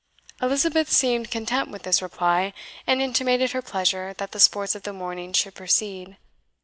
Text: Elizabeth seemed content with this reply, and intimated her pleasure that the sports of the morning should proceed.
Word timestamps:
Elizabeth 0.41 0.91
seemed 0.91 1.29
content 1.29 1.69
with 1.69 1.83
this 1.83 2.01
reply, 2.01 2.53
and 2.87 3.03
intimated 3.03 3.51
her 3.51 3.61
pleasure 3.61 4.15
that 4.17 4.31
the 4.31 4.39
sports 4.39 4.73
of 4.73 4.81
the 4.81 4.93
morning 4.93 5.31
should 5.31 5.53
proceed. 5.53 6.17